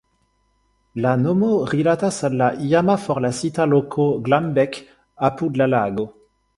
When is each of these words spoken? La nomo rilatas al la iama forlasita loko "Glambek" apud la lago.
La 1.05 1.11
nomo 1.25 1.49
rilatas 1.73 2.17
al 2.29 2.39
la 2.41 2.49
iama 2.71 2.97
forlasita 3.05 3.71
loko 3.77 4.09
"Glambek" 4.27 4.85
apud 5.33 5.65
la 5.65 5.75
lago. 5.79 6.13